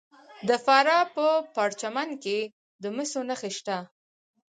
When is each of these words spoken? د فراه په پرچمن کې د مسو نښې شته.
د 0.47 0.49
فراه 0.65 1.03
په 1.15 1.27
پرچمن 1.55 2.09
کې 2.23 2.39
د 2.81 2.83
مسو 2.95 3.21
نښې 3.29 3.51
شته. 3.57 3.77